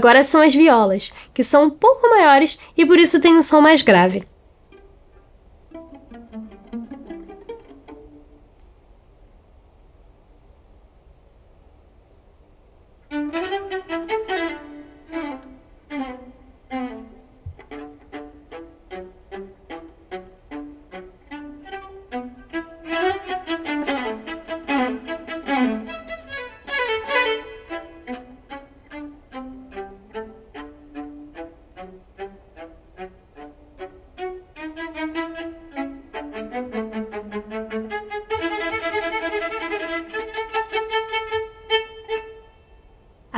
Agora 0.00 0.22
são 0.22 0.40
as 0.40 0.54
violas, 0.54 1.12
que 1.34 1.44
são 1.44 1.64
um 1.64 1.68
pouco 1.68 2.08
maiores 2.08 2.58
e 2.74 2.86
por 2.86 2.98
isso 2.98 3.20
têm 3.20 3.36
um 3.36 3.42
som 3.42 3.60
mais 3.60 3.82
grave. 3.82 4.26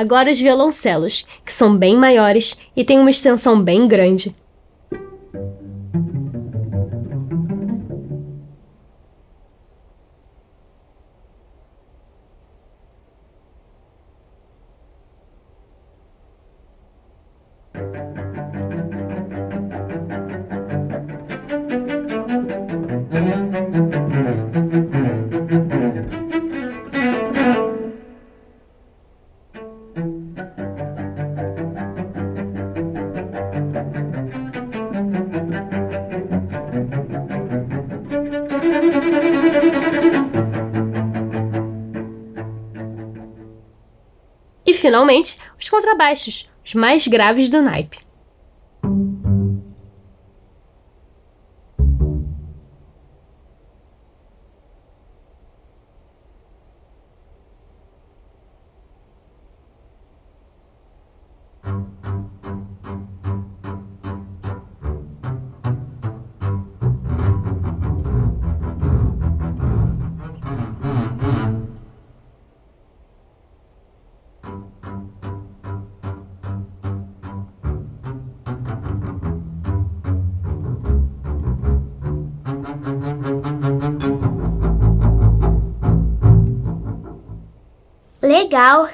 Agora 0.03 0.33
os 0.33 0.41
violoncelos, 0.41 1.25
que 1.47 1.55
são 1.55 1.77
bem 1.77 1.97
maiores 1.97 2.57
e 2.75 2.83
têm 2.83 2.99
uma 2.99 3.09
extensão 3.09 3.63
bem 3.63 3.87
grande. 3.87 4.35
Finalmente, 44.93 45.39
os 45.59 45.71
contrabaixos, 45.71 46.51
os 46.63 46.75
mais 46.75 47.09
graves 47.09 47.49
do 47.49 47.63
naipe. 47.63 47.99
Legal! 88.53 88.87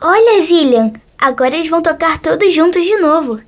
Olha, 0.00 0.40
Zillian, 0.40 0.90
agora 1.18 1.54
eles 1.54 1.68
vão 1.68 1.82
tocar 1.82 2.18
todos 2.18 2.54
juntos 2.54 2.82
de 2.82 2.96
novo. 2.96 3.42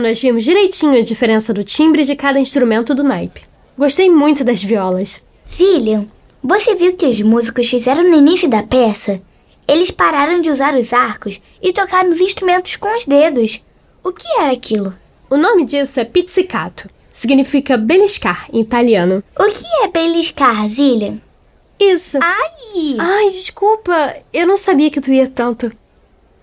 Nós 0.00 0.18
vimos 0.18 0.44
direitinho 0.44 0.98
a 0.98 1.02
diferença 1.02 1.52
do 1.52 1.62
timbre 1.62 2.04
de 2.04 2.16
cada 2.16 2.40
instrumento 2.40 2.94
do 2.94 3.04
naipe. 3.04 3.42
Gostei 3.78 4.10
muito 4.10 4.42
das 4.42 4.62
violas. 4.62 5.22
Zillian, 5.48 6.06
você 6.42 6.74
viu 6.74 6.96
que 6.96 7.06
os 7.06 7.20
músicos 7.20 7.68
fizeram 7.68 8.02
no 8.02 8.16
início 8.16 8.48
da 8.48 8.62
peça? 8.62 9.20
Eles 9.68 9.90
pararam 9.90 10.40
de 10.40 10.50
usar 10.50 10.74
os 10.74 10.92
arcos 10.92 11.40
e 11.62 11.72
tocaram 11.72 12.10
os 12.10 12.20
instrumentos 12.20 12.76
com 12.76 12.96
os 12.96 13.04
dedos. 13.04 13.62
O 14.02 14.12
que 14.12 14.26
era 14.38 14.52
aquilo? 14.52 14.94
O 15.28 15.36
nome 15.36 15.64
disso 15.64 16.00
é 16.00 16.04
pizzicato. 16.04 16.88
Significa 17.12 17.76
beliscar 17.76 18.48
em 18.52 18.60
italiano. 18.60 19.22
O 19.38 19.44
que 19.44 19.66
é 19.82 19.88
beliscar, 19.88 20.66
Zillian? 20.66 21.20
Isso. 21.78 22.18
Ai! 22.20 22.96
Ai, 22.98 23.26
desculpa. 23.26 24.16
Eu 24.32 24.46
não 24.46 24.56
sabia 24.56 24.90
que 24.90 25.00
tu 25.00 25.12
ia 25.12 25.28
tanto. 25.28 25.70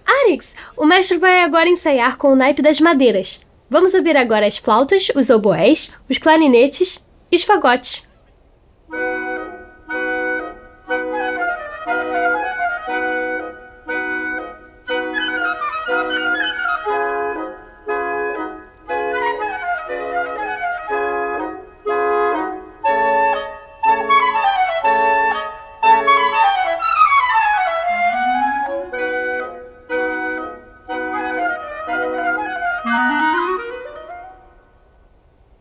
Arix, 0.06 0.56
o 0.76 0.86
mestre 0.86 1.18
vai 1.18 1.42
agora 1.42 1.68
ensaiar 1.68 2.18
com 2.18 2.32
o 2.32 2.36
naipe 2.36 2.62
das 2.62 2.80
madeiras. 2.80 3.42
Vamos 3.70 3.94
ouvir 3.94 4.16
agora 4.16 4.48
as 4.48 4.58
flautas, 4.58 5.10
os 5.14 5.30
oboés, 5.30 5.94
os 6.10 6.18
clarinetes 6.18 7.06
e 7.30 7.36
os 7.36 7.44
fagotes. 7.44 8.07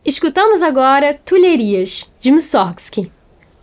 Escutamos 0.07 0.61
agora 0.61 1.19
Tulherias, 1.25 2.09
de 2.17 2.31
Mussorgsky. 2.31 3.11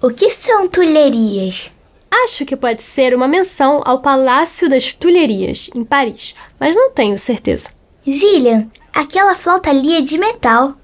O 0.03 0.11
que 0.11 0.29
são 0.29 0.69
tulherias? 0.69 1.73
Acho 2.11 2.45
que 2.45 2.55
pode 2.55 2.83
ser 2.83 3.15
uma 3.15 3.27
menção 3.27 3.81
ao 3.83 4.03
Palácio 4.03 4.69
das 4.69 4.93
Tulherias, 4.93 5.71
em 5.75 5.83
Paris, 5.83 6.35
mas 6.61 6.77
não 6.77 6.91
tenho 6.91 7.17
certeza. 7.17 7.71
Zillian, 8.07 8.69
aquela 8.93 9.35
flauta 9.35 9.71
ali 9.71 9.97
é 9.97 10.03
de 10.03 10.19
metal. 10.19 10.75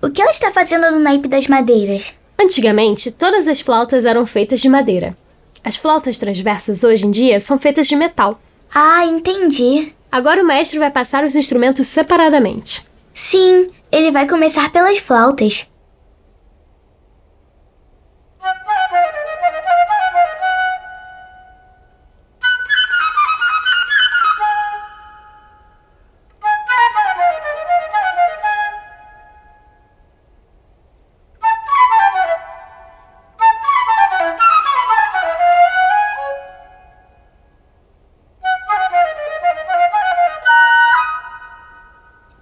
O 0.00 0.08
que 0.08 0.22
ela 0.22 0.30
está 0.30 0.50
fazendo 0.50 0.90
no 0.90 0.98
naipe 0.98 1.28
das 1.28 1.46
madeiras? 1.46 2.14
Antigamente, 2.40 3.10
todas 3.10 3.46
as 3.46 3.60
flautas 3.60 4.06
eram 4.06 4.24
feitas 4.24 4.58
de 4.58 4.70
madeira. 4.70 5.14
As 5.62 5.76
flautas 5.76 6.16
transversas 6.16 6.82
hoje 6.82 7.06
em 7.06 7.10
dia 7.10 7.38
são 7.40 7.58
feitas 7.58 7.86
de 7.86 7.94
metal. 7.94 8.40
Ah, 8.74 9.04
entendi. 9.04 9.92
Agora 10.10 10.42
o 10.42 10.46
mestre 10.46 10.78
vai 10.78 10.90
passar 10.90 11.24
os 11.24 11.34
instrumentos 11.34 11.88
separadamente. 11.88 12.88
Sim, 13.14 13.66
ele 13.92 14.10
vai 14.10 14.28
começar 14.28 14.70
pelas 14.70 14.98
flautas. 14.98 15.66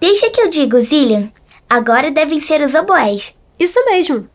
Deixa 0.01 0.31
que 0.31 0.41
eu 0.41 0.49
digo, 0.49 0.81
Zillian. 0.81 1.31
Agora 1.69 2.11
devem 2.11 2.41
ser 2.41 2.63
os 2.63 2.75
oboés. 2.75 3.37
Isso 3.59 3.85
mesmo! 3.85 4.29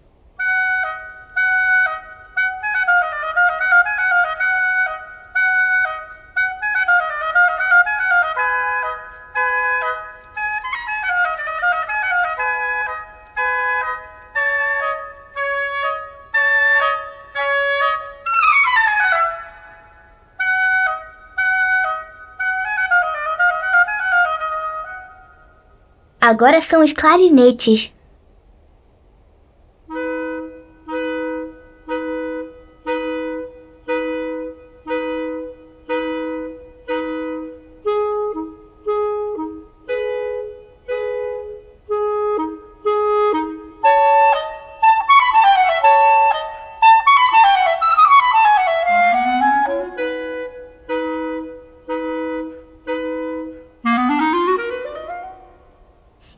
Agora 26.33 26.59
são 26.61 26.83
os 26.83 26.91
clarinetes. 26.91 27.93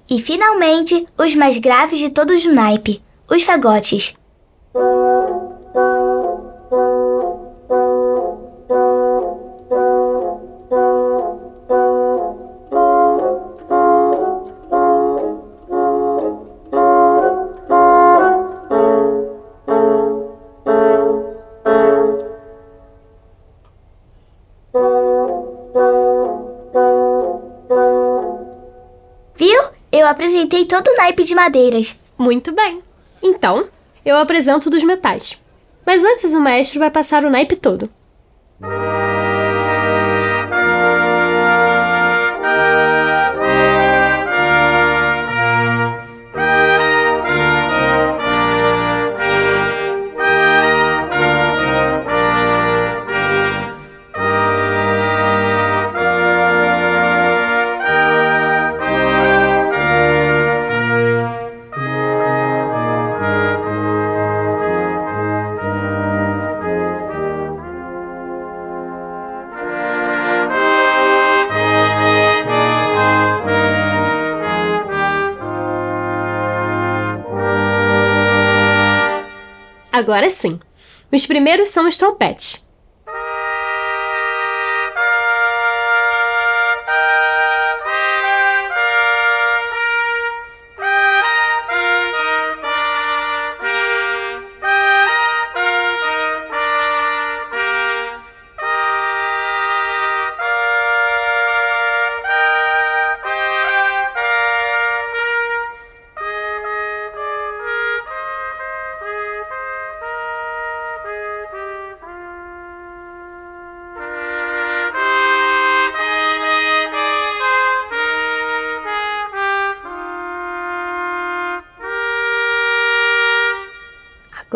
E 0.09 0.19
finalmente, 0.19 1.05
os 1.17 1.33
mais 1.33 1.57
graves 1.57 1.99
de 1.99 2.09
todos 2.09 2.45
o 2.45 2.53
naipe, 2.53 3.01
os 3.27 3.43
fagotes. 3.43 4.15
Apresentei 30.55 30.65
todo 30.65 30.87
o 30.87 30.95
naipe 30.95 31.25
de 31.25 31.35
madeiras. 31.35 31.99
Muito 32.17 32.53
bem. 32.53 32.81
Então, 33.21 33.67
eu 34.05 34.15
apresento 34.15 34.69
dos 34.69 34.85
metais. 34.85 35.37
Mas 35.85 36.01
antes 36.01 36.33
o 36.33 36.39
maestro 36.39 36.79
vai 36.79 36.89
passar 36.89 37.25
o 37.25 37.29
naipe 37.29 37.57
todo. 37.57 37.89
Agora 79.95 80.29
sim. 80.29 80.59
Os 81.09 81.25
primeiros 81.25 81.69
são 81.69 81.87
os 81.87 81.95
trompetes. 81.95 82.64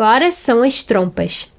Agora 0.00 0.32
são 0.32 0.62
as 0.62 0.82
trompas. 0.82 1.52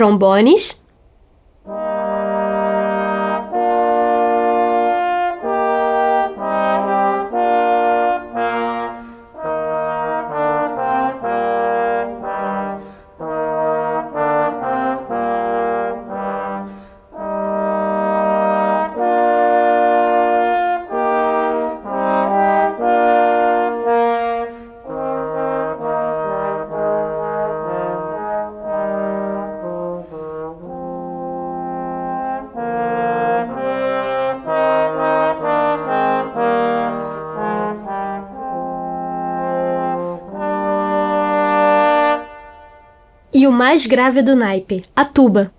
Trombones, 0.00 0.79
e 43.32 43.46
o 43.46 43.52
mais 43.52 43.86
grave 43.86 44.22
do 44.22 44.34
naipe, 44.34 44.82
a 44.94 45.04
tuba. 45.04 45.52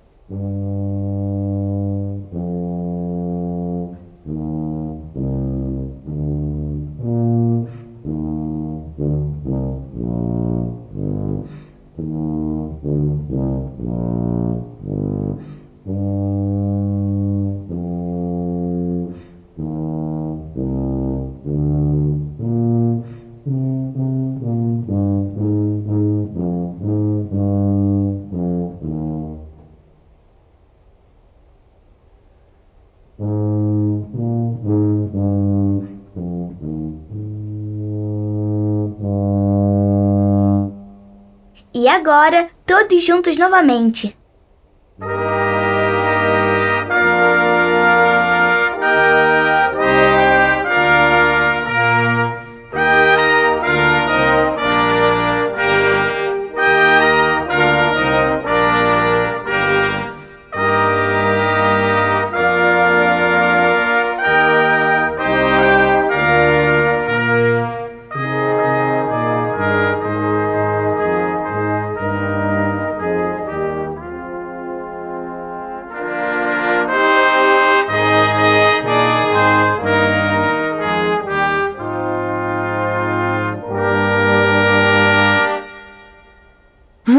Agora, 42.01 42.49
todos 42.65 43.05
juntos 43.05 43.37
novamente. 43.37 44.17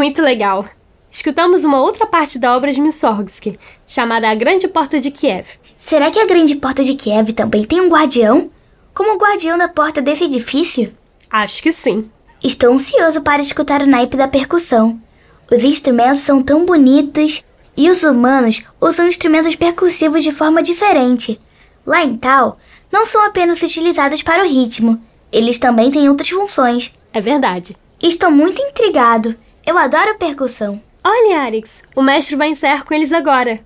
Muito 0.03 0.21
legal! 0.21 0.67
Escutamos 1.13 1.63
uma 1.63 1.81
outra 1.81 2.09
parte 2.09 2.37
da 2.37 2.57
obra 2.57 2.73
de 2.73 2.81
Mussorgsky, 2.81 3.57
chamada 3.87 4.29
A 4.29 4.35
Grande 4.35 4.67
Porta 4.67 4.99
de 4.99 5.13
Kiev. 5.13 5.47
Será 5.77 6.11
que 6.11 6.19
a 6.19 6.27
Grande 6.27 6.57
Porta 6.57 6.83
de 6.83 6.95
Kiev 6.95 7.33
também 7.33 7.65
tem 7.65 7.81
um 7.81 7.89
guardião? 7.89 8.51
Como 8.93 9.15
o 9.15 9.17
guardião 9.17 9.57
da 9.57 9.69
porta 9.69 10.03
desse 10.03 10.25
edifício? 10.25 10.93
Acho 11.31 11.63
que 11.63 11.71
sim. 11.71 12.11
Estou 12.43 12.73
ansioso 12.73 13.23
para 13.23 13.41
escutar 13.41 13.81
o 13.81 13.87
naipe 13.87 14.17
da 14.17 14.27
percussão. 14.27 15.01
Os 15.49 15.63
instrumentos 15.63 16.23
são 16.23 16.43
tão 16.43 16.67
bonitos 16.67 17.45
e 17.77 17.89
os 17.89 18.03
humanos 18.03 18.65
usam 18.81 19.07
instrumentos 19.07 19.55
percussivos 19.55 20.25
de 20.25 20.33
forma 20.33 20.65
diferente. 20.65 21.41
Lá 21.87 22.03
em 22.03 22.17
Tal, 22.17 22.59
não 22.91 23.07
são 23.07 23.25
apenas 23.25 23.63
utilizados 23.63 24.21
para 24.21 24.43
o 24.43 24.49
ritmo, 24.49 25.01
eles 25.31 25.59
também 25.59 25.93
têm 25.93 26.09
outras 26.09 26.31
funções. 26.31 26.93
É 27.13 27.21
verdade. 27.21 27.77
Estou 28.03 28.33
muito 28.33 28.61
intrigado. 28.61 29.37
Eu 29.65 29.79
adoro 29.79 30.19
percussão. 30.19 30.83
Olha, 31.05 31.41
Arix, 31.41 31.83
o 31.95 32.03
mestre 32.03 32.37
vai 32.37 32.49
ensaiar 32.49 32.85
com 32.85 32.95
eles 32.95 33.13
agora. 33.13 33.61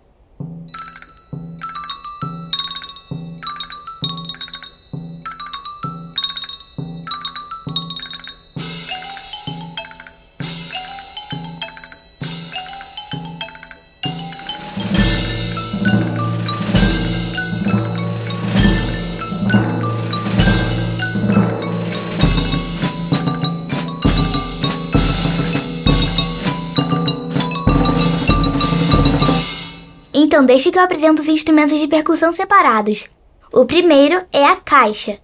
Deixe 30.46 30.70
que 30.70 30.78
eu 30.78 30.82
apresente 30.82 31.20
os 31.20 31.28
instrumentos 31.28 31.78
de 31.78 31.88
percussão 31.88 32.32
separados. 32.32 33.04
O 33.52 33.66
primeiro 33.66 34.24
é 34.32 34.44
a 34.44 34.56
caixa. 34.56 35.18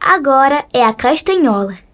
Agora 0.00 0.66
é 0.72 0.84
a 0.84 0.92
castanhola. 0.92 1.87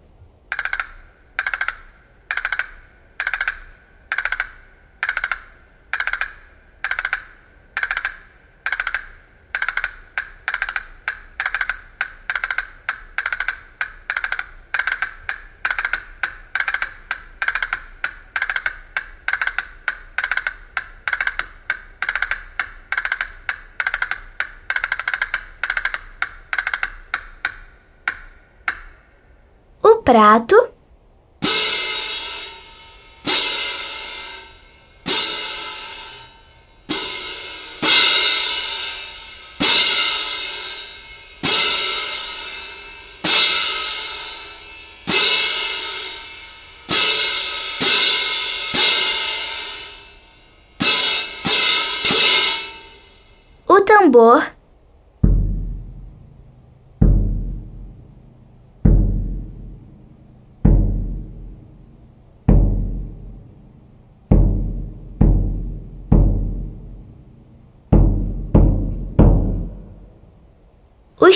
Prato. 30.05 30.75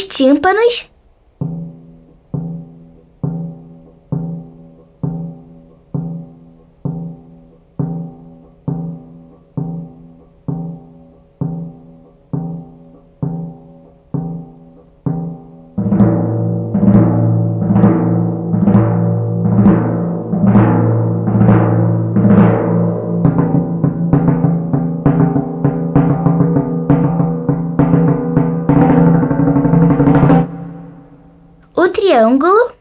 Tímpanos. 0.07 0.91
O 32.09 32.11
triângulo. 32.11 32.78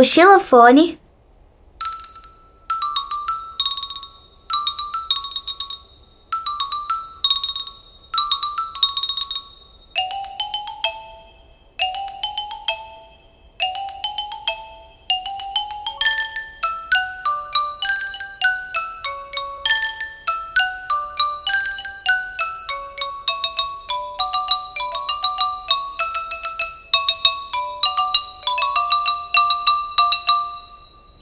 O 0.00 0.04
xilofone, 0.04 0.98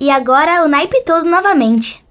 E 0.08 0.10
agora 0.10 0.64
o 0.64 0.68
naipe 0.68 1.02
todo 1.02 1.28
novamente. 1.28 2.02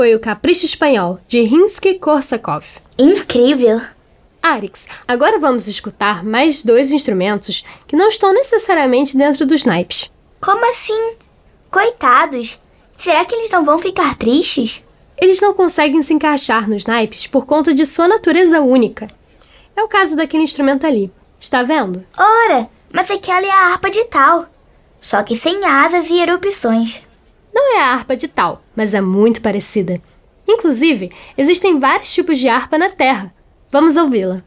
Foi 0.00 0.14
o 0.14 0.18
Capricho 0.18 0.64
Espanhol, 0.64 1.20
de 1.28 1.42
Rimsky-Korsakov. 1.42 2.64
Incrível! 2.98 3.82
Arix, 4.42 4.86
agora 5.06 5.38
vamos 5.38 5.66
escutar 5.66 6.24
mais 6.24 6.62
dois 6.62 6.90
instrumentos 6.90 7.62
que 7.86 7.94
não 7.94 8.08
estão 8.08 8.32
necessariamente 8.32 9.14
dentro 9.14 9.44
dos 9.44 9.62
naipes. 9.62 10.10
Como 10.40 10.66
assim? 10.70 11.16
Coitados! 11.70 12.58
Será 12.96 13.26
que 13.26 13.34
eles 13.34 13.50
não 13.50 13.62
vão 13.62 13.78
ficar 13.78 14.16
tristes? 14.16 14.82
Eles 15.18 15.38
não 15.38 15.52
conseguem 15.52 16.02
se 16.02 16.14
encaixar 16.14 16.66
nos 16.66 16.86
naipes 16.86 17.26
por 17.26 17.44
conta 17.44 17.74
de 17.74 17.84
sua 17.84 18.08
natureza 18.08 18.62
única. 18.62 19.06
É 19.76 19.82
o 19.82 19.88
caso 19.88 20.16
daquele 20.16 20.44
instrumento 20.44 20.86
ali. 20.86 21.12
Está 21.38 21.62
vendo? 21.62 22.06
Ora, 22.16 22.70
mas 22.90 23.10
aquela 23.10 23.44
é 23.44 23.50
a 23.50 23.72
harpa 23.72 23.90
de 23.90 24.02
tal. 24.04 24.46
Só 24.98 25.22
que 25.22 25.36
sem 25.36 25.62
asas 25.66 26.08
e 26.08 26.18
erupções. 26.18 27.02
Não 27.52 27.76
é 27.76 27.80
a 27.80 27.92
harpa 27.92 28.16
de 28.16 28.28
tal, 28.28 28.62
mas 28.74 28.94
é 28.94 29.00
muito 29.00 29.40
parecida. 29.42 30.00
Inclusive, 30.46 31.10
existem 31.36 31.78
vários 31.78 32.12
tipos 32.12 32.38
de 32.38 32.48
harpa 32.48 32.76
na 32.76 32.90
Terra. 32.90 33.32
Vamos 33.70 33.96
ouvi-la. 33.96 34.42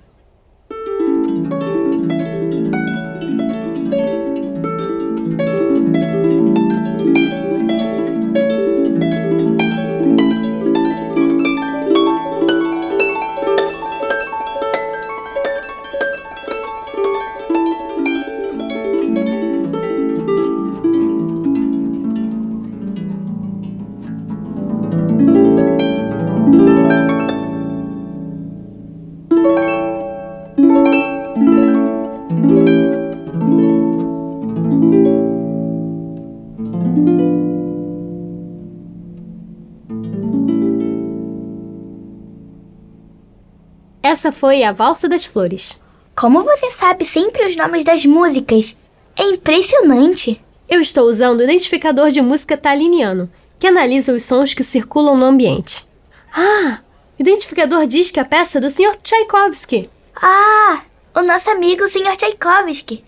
Essa 44.24 44.32
foi 44.32 44.64
a 44.64 44.72
Valsa 44.72 45.10
das 45.10 45.26
Flores. 45.26 45.82
Como 46.16 46.46
você 46.46 46.72
sabe 46.72 47.04
sempre 47.04 47.46
os 47.46 47.58
nomes 47.58 47.84
das 47.84 48.06
músicas? 48.06 48.78
É 49.20 49.24
impressionante! 49.24 50.42
Eu 50.70 50.80
estou 50.80 51.10
usando 51.10 51.42
o 51.42 51.44
identificador 51.44 52.10
de 52.10 52.22
música 52.22 52.56
taliniano, 52.56 53.30
que 53.60 53.68
analisa 53.68 54.14
os 54.14 54.24
sons 54.24 54.54
que 54.54 54.64
circulam 54.64 55.18
no 55.18 55.26
ambiente. 55.26 55.86
Ah! 56.34 56.80
O 57.20 57.22
identificador 57.22 57.86
diz 57.86 58.12
que 58.12 58.20
a 58.22 58.24
peça 58.24 58.60
é 58.60 58.62
do 58.62 58.70
Sr. 58.70 58.96
Tchaikovsky. 59.04 59.90
Ah! 60.16 60.84
O 61.14 61.22
nosso 61.22 61.50
amigo 61.50 61.86
Sr. 61.86 62.16
Tchaikovsky. 62.16 63.04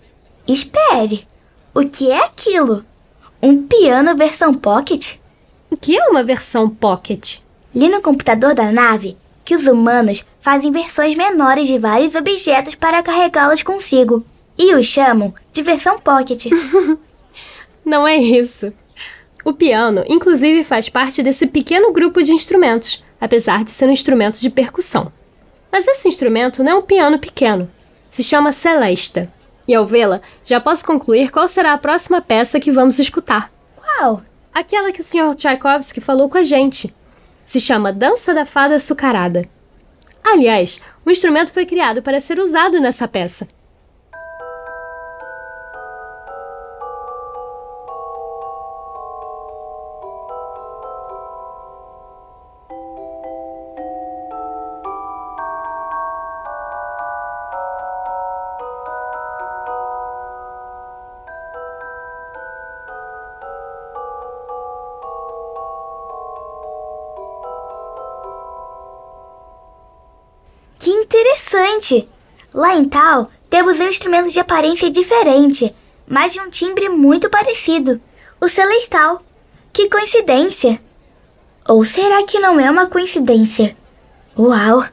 Espere! 0.46 1.26
O 1.74 1.88
que 1.88 2.10
é 2.10 2.22
aquilo? 2.26 2.84
Um 3.42 3.62
piano 3.62 4.14
versão 4.14 4.52
pocket? 4.52 5.14
O 5.70 5.78
que 5.78 5.96
é 5.96 6.04
uma 6.10 6.22
versão 6.22 6.68
pocket? 6.68 7.38
Li 7.74 7.88
no 7.88 8.02
computador 8.02 8.54
da 8.54 8.70
nave 8.70 9.16
que 9.46 9.54
os 9.54 9.68
humanos 9.68 10.26
fazem 10.40 10.72
versões 10.72 11.14
menores 11.14 11.68
de 11.68 11.78
vários 11.78 12.16
objetos 12.16 12.74
para 12.74 13.02
carregá-los 13.02 13.62
consigo 13.62 14.26
e 14.58 14.74
os 14.74 14.86
chamam 14.86 15.32
de 15.52 15.62
versão 15.62 16.00
pocket. 16.00 16.46
Não 17.84 18.06
é 18.06 18.16
isso. 18.16 18.72
O 19.44 19.52
piano, 19.52 20.04
inclusive, 20.08 20.64
faz 20.64 20.88
parte 20.88 21.22
desse 21.22 21.46
pequeno 21.46 21.92
grupo 21.92 22.20
de 22.24 22.32
instrumentos, 22.32 23.04
apesar 23.20 23.62
de 23.62 23.70
ser 23.70 23.88
um 23.88 23.92
instrumento 23.92 24.40
de 24.40 24.50
percussão. 24.50 25.12
Mas 25.70 25.86
esse 25.86 26.08
instrumento 26.08 26.64
não 26.64 26.72
é 26.72 26.74
um 26.74 26.82
piano 26.82 27.16
pequeno. 27.16 27.70
Se 28.10 28.24
chama 28.24 28.52
celesta. 28.52 29.30
E 29.68 29.74
ao 29.74 29.86
vê-la, 29.86 30.20
já 30.42 30.60
posso 30.60 30.84
concluir 30.84 31.30
qual 31.30 31.46
será 31.46 31.72
a 31.72 31.78
próxima 31.78 32.20
peça 32.20 32.58
que 32.58 32.72
vamos 32.72 32.98
escutar. 32.98 33.52
Qual? 33.76 34.22
Aquela 34.52 34.90
que 34.90 35.00
o 35.00 35.04
Sr. 35.04 35.34
Tchaikovsky 35.36 36.00
falou 36.00 36.28
com 36.28 36.38
a 36.38 36.44
gente. 36.44 36.92
Se 37.46 37.60
chama 37.60 37.92
Dança 37.92 38.34
da 38.34 38.44
Fada 38.44 38.74
Açucarada. 38.74 39.48
Aliás, 40.22 40.80
o 41.04 41.10
instrumento 41.12 41.52
foi 41.52 41.64
criado 41.64 42.02
para 42.02 42.20
ser 42.20 42.40
usado 42.40 42.80
nessa 42.80 43.06
peça. 43.06 43.46
Interessante! 71.76 72.08
Lá 72.54 72.74
em 72.74 72.84
Tal, 72.84 73.30
temos 73.50 73.78
um 73.80 73.88
instrumento 73.88 74.30
de 74.30 74.40
aparência 74.40 74.90
diferente, 74.90 75.74
mas 76.06 76.32
de 76.32 76.40
um 76.40 76.48
timbre 76.48 76.88
muito 76.88 77.28
parecido. 77.28 78.00
O 78.40 78.48
celestal. 78.48 79.22
Que 79.72 79.88
coincidência! 79.88 80.80
Ou 81.68 81.84
será 81.84 82.22
que 82.22 82.38
não 82.38 82.58
é 82.58 82.70
uma 82.70 82.86
coincidência? 82.86 83.76
Uau! 84.38 84.84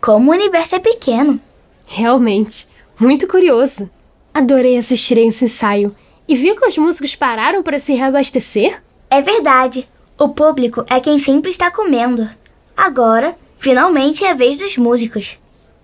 Como 0.00 0.30
o 0.30 0.34
universo 0.34 0.76
é 0.76 0.78
pequeno! 0.78 1.40
Realmente, 1.86 2.68
muito 2.98 3.26
curioso. 3.26 3.90
Adorei 4.32 4.76
assistir 4.76 5.18
esse 5.18 5.46
ensaio. 5.46 5.94
E 6.28 6.36
viu 6.36 6.54
que 6.54 6.66
os 6.66 6.76
músicos 6.76 7.16
pararam 7.16 7.62
para 7.62 7.78
se 7.78 7.94
reabastecer? 7.94 8.82
É 9.10 9.22
verdade. 9.22 9.88
O 10.18 10.28
público 10.28 10.84
é 10.90 11.00
quem 11.00 11.18
sempre 11.18 11.50
está 11.50 11.70
comendo. 11.70 12.28
Agora, 12.76 13.34
finalmente 13.56 14.24
é 14.24 14.30
a 14.30 14.34
vez 14.34 14.58
dos 14.58 14.76
músicos. 14.76 15.38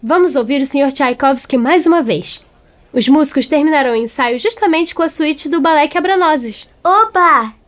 Vamos 0.07 0.37
ouvir 0.37 0.61
o 0.61 0.67
Sr. 0.67 0.93
Tchaikovsky 0.93 1.57
mais 1.57 1.87
uma 1.87 2.03
vez. 2.03 2.45
Os 2.93 3.09
músicos 3.09 3.49
terminarão 3.49 3.93
o 3.93 3.97
ensaio 3.97 4.39
justamente 4.39 4.95
com 4.95 5.03
a 5.03 5.09
suíte 5.09 5.49
do 5.49 5.63
Balé 5.63 5.89
Quebra-Nozes. 5.89 6.69
Opa! 6.85 7.64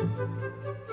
Música 0.00 0.89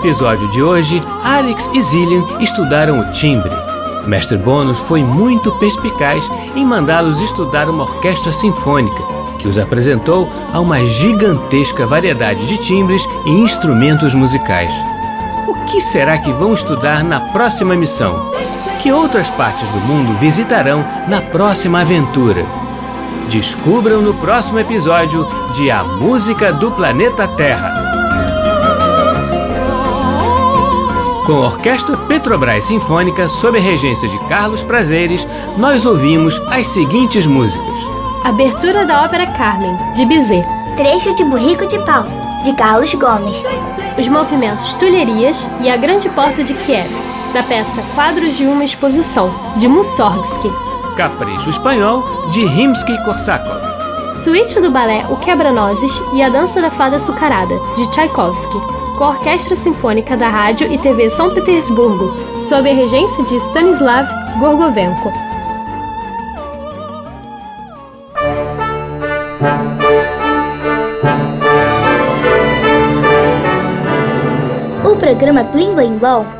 episódio 0.00 0.48
de 0.48 0.62
hoje, 0.62 0.98
Alex 1.22 1.68
e 1.74 1.82
Zillian 1.82 2.24
estudaram 2.40 2.98
o 2.98 3.12
timbre. 3.12 3.52
Mestre 4.06 4.38
Bônus 4.38 4.78
foi 4.78 5.04
muito 5.04 5.52
perspicaz 5.52 6.26
em 6.56 6.64
mandá-los 6.64 7.20
estudar 7.20 7.68
uma 7.68 7.84
orquestra 7.84 8.32
sinfônica, 8.32 9.02
que 9.38 9.46
os 9.46 9.58
apresentou 9.58 10.26
a 10.54 10.58
uma 10.58 10.82
gigantesca 10.82 11.86
variedade 11.86 12.46
de 12.46 12.56
timbres 12.56 13.06
e 13.26 13.30
instrumentos 13.30 14.14
musicais. 14.14 14.72
O 15.46 15.66
que 15.66 15.82
será 15.82 16.16
que 16.16 16.32
vão 16.32 16.54
estudar 16.54 17.04
na 17.04 17.20
próxima 17.20 17.76
missão? 17.76 18.32
Que 18.80 18.90
outras 18.90 19.28
partes 19.28 19.68
do 19.68 19.80
mundo 19.80 20.18
visitarão 20.18 20.82
na 21.08 21.20
próxima 21.20 21.82
aventura? 21.82 22.46
Descubram 23.28 24.00
no 24.00 24.14
próximo 24.14 24.58
episódio 24.58 25.28
de 25.52 25.70
A 25.70 25.84
Música 25.84 26.52
do 26.54 26.70
Planeta 26.70 27.28
Terra. 27.28 27.89
Com 31.30 31.44
a 31.44 31.46
Orquestra 31.46 31.96
Petrobras 31.96 32.64
Sinfônica, 32.64 33.28
sob 33.28 33.56
a 33.56 33.60
regência 33.60 34.08
de 34.08 34.18
Carlos 34.26 34.64
Prazeres, 34.64 35.24
nós 35.56 35.86
ouvimos 35.86 36.42
as 36.48 36.66
seguintes 36.66 37.24
músicas: 37.24 37.72
Abertura 38.24 38.84
da 38.84 39.04
Ópera 39.04 39.28
Carmen, 39.28 39.76
de 39.94 40.04
Bizet. 40.06 40.44
Trecho 40.76 41.14
de 41.14 41.22
Burrico 41.22 41.68
de 41.68 41.78
Pau, 41.84 42.02
de 42.42 42.52
Carlos 42.54 42.92
Gomes. 42.94 43.44
Os 43.96 44.08
movimentos 44.08 44.74
Tulherias 44.74 45.48
e 45.60 45.70
a 45.70 45.76
Grande 45.76 46.08
Porta 46.08 46.42
de 46.42 46.52
Kiev, 46.52 46.90
da 47.32 47.44
peça 47.44 47.80
Quadros 47.94 48.36
de 48.36 48.44
uma 48.44 48.64
Exposição, 48.64 49.32
de 49.54 49.68
Mussorgsky. 49.68 50.48
Capricho 50.96 51.48
Espanhol, 51.48 52.02
de 52.30 52.44
Rimsky-Korsakov. 52.44 54.16
Suíte 54.16 54.60
do 54.60 54.72
balé 54.72 55.06
O 55.08 55.16
Quebra-Nozes 55.16 56.02
e 56.12 56.24
a 56.24 56.28
Dança 56.28 56.60
da 56.60 56.72
Fada 56.72 56.96
Açucarada, 56.96 57.54
de 57.76 57.88
Tchaikovsky, 57.88 58.79
com 59.00 59.04
a 59.04 59.10
Orquestra 59.12 59.56
Sinfônica 59.56 60.14
da 60.14 60.28
Rádio 60.28 60.70
e 60.70 60.76
TV 60.76 61.08
São 61.08 61.32
Petersburgo, 61.32 62.14
sob 62.46 62.68
a 62.68 62.74
regência 62.74 63.24
de 63.24 63.36
Stanislav 63.36 64.06
Gorgovenko. 64.38 65.10
O 74.84 74.96
programa 74.96 75.44
Blim 75.44 75.74
Blim 75.74 75.96
Blom 75.96 76.39